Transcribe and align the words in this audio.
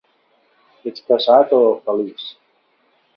Ets 0.91 1.03
casat 1.09 1.53
o 1.57 1.59
feliç? 1.91 2.25